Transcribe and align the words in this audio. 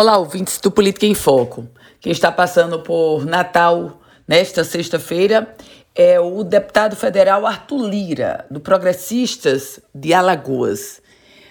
Olá, 0.00 0.16
ouvintes 0.16 0.60
do 0.60 0.70
Política 0.70 1.06
em 1.06 1.14
Foco. 1.14 1.66
Quem 2.00 2.12
está 2.12 2.30
passando 2.30 2.78
por 2.84 3.26
Natal 3.26 4.00
nesta 4.28 4.62
sexta-feira 4.62 5.56
é 5.92 6.20
o 6.20 6.44
deputado 6.44 6.94
federal 6.94 7.44
Arthur 7.44 7.84
Lira, 7.88 8.46
do 8.48 8.60
Progressistas 8.60 9.80
de 9.92 10.14
Alagoas. 10.14 11.02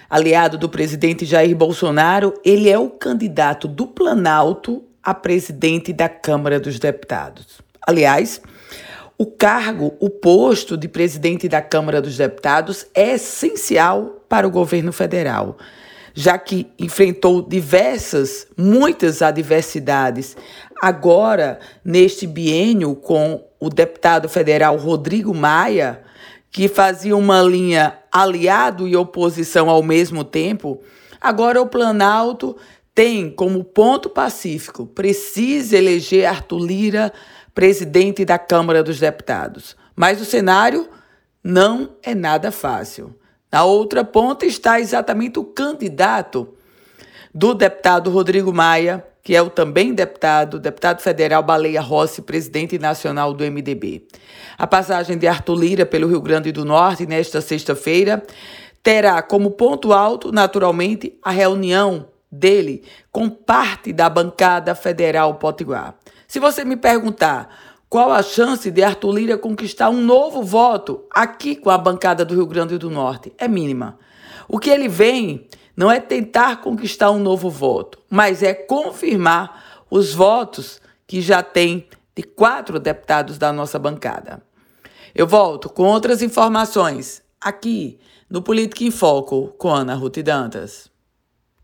Aliado 0.09 0.57
do 0.57 0.69
presidente 0.69 1.25
Jair 1.25 1.53
Bolsonaro, 1.57 2.35
ele 2.45 2.69
é 2.69 2.79
o 2.79 2.89
candidato 2.89 3.67
do 3.67 3.85
Planalto 3.85 4.81
a 5.03 5.13
presidente 5.13 5.91
da 5.91 6.07
Câmara 6.07 6.57
dos 6.57 6.79
Deputados. 6.79 7.59
Aliás, 7.85 8.41
o 9.17 9.25
cargo, 9.25 9.93
o 9.99 10.09
posto 10.09 10.77
de 10.77 10.87
presidente 10.87 11.49
da 11.49 11.61
Câmara 11.61 12.01
dos 12.01 12.15
Deputados 12.15 12.85
é 12.95 13.15
essencial 13.15 14.23
para 14.29 14.47
o 14.47 14.51
governo 14.51 14.93
federal 14.93 15.57
já 16.19 16.35
que 16.35 16.65
enfrentou 16.79 17.43
diversas, 17.43 18.47
muitas 18.57 19.21
adversidades. 19.21 20.35
Agora, 20.81 21.59
neste 21.85 22.25
biênio, 22.25 22.95
com 22.95 23.47
o 23.59 23.69
deputado 23.69 24.27
federal 24.27 24.77
Rodrigo 24.77 25.31
Maia, 25.31 26.01
que 26.49 26.67
fazia 26.67 27.15
uma 27.15 27.43
linha 27.43 27.99
aliado 28.11 28.87
e 28.87 28.95
oposição 28.95 29.69
ao 29.69 29.83
mesmo 29.83 30.23
tempo, 30.23 30.81
agora 31.21 31.61
o 31.61 31.67
Planalto 31.67 32.57
tem 32.95 33.29
como 33.29 33.63
ponto 33.63 34.09
pacífico: 34.09 34.87
precisa 34.87 35.77
eleger 35.77 36.25
Arthur 36.25 36.65
Lira 36.65 37.13
presidente 37.53 38.25
da 38.25 38.39
Câmara 38.39 38.81
dos 38.81 38.99
Deputados. 38.99 39.77
Mas 39.95 40.19
o 40.19 40.25
cenário 40.25 40.89
não 41.43 41.91
é 42.01 42.15
nada 42.15 42.51
fácil. 42.51 43.15
Na 43.51 43.63
outra 43.63 44.03
ponta 44.03 44.45
está 44.45 44.79
exatamente 44.79 45.39
o 45.39 45.43
candidato 45.43 46.53
do 47.33 47.53
deputado 47.53 48.09
Rodrigo 48.09 48.53
Maia, 48.53 49.05
que 49.23 49.35
é 49.35 49.41
o 49.41 49.49
também 49.49 49.93
deputado, 49.93 50.59
deputado 50.59 51.01
federal 51.01 51.43
Baleia 51.43 51.81
Rossi, 51.81 52.21
presidente 52.21 52.79
nacional 52.79 53.33
do 53.33 53.43
MDB. 53.43 54.07
A 54.57 54.65
passagem 54.65 55.17
de 55.17 55.27
Arthur 55.27 55.55
Lira 55.55 55.85
pelo 55.85 56.07
Rio 56.07 56.21
Grande 56.21 56.51
do 56.51 56.65
Norte 56.65 57.05
nesta 57.05 57.41
sexta-feira 57.41 58.23
terá 58.81 59.21
como 59.21 59.51
ponto 59.51 59.91
alto, 59.91 60.31
naturalmente, 60.31 61.17
a 61.21 61.31
reunião 61.31 62.07
dele 62.31 62.83
com 63.11 63.29
parte 63.29 63.91
da 63.91 64.09
bancada 64.09 64.73
federal 64.73 65.35
potiguar. 65.35 65.95
Se 66.27 66.39
você 66.39 66.63
me 66.63 66.75
perguntar 66.75 67.76
qual 67.89 68.11
a 68.11 68.21
chance 68.21 68.69
de 68.69 68.83
Arthur 68.83 69.13
Lira 69.13 69.37
conquistar 69.37 69.89
um 69.89 70.01
novo 70.01 70.43
voto 70.43 71.05
aqui 71.09 71.55
com 71.55 71.69
a 71.69 71.77
bancada 71.77 72.25
do 72.25 72.35
Rio 72.35 72.45
Grande 72.45 72.77
do 72.77 72.89
Norte? 72.89 73.31
É 73.37 73.47
mínima. 73.47 73.97
O 74.47 74.59
que 74.59 74.69
ele 74.69 74.89
vem 74.89 75.47
não 75.75 75.89
é 75.89 75.99
tentar 75.99 76.61
conquistar 76.61 77.11
um 77.11 77.19
novo 77.19 77.49
voto, 77.49 77.99
mas 78.09 78.43
é 78.43 78.53
confirmar 78.53 79.85
os 79.89 80.13
votos 80.13 80.81
que 81.05 81.21
já 81.21 81.41
tem 81.41 81.87
de 82.13 82.23
quatro 82.23 82.77
deputados 82.79 83.37
da 83.37 83.53
nossa 83.53 83.79
bancada. 83.79 84.41
Eu 85.15 85.25
volto 85.25 85.69
com 85.69 85.83
outras 85.83 86.21
informações 86.21 87.21
aqui 87.39 87.99
no 88.29 88.41
Política 88.41 88.83
em 88.83 88.91
Foco 88.91 89.53
com 89.57 89.69
Ana 89.69 89.95
Ruth 89.95 90.17
Dantas. 90.17 90.91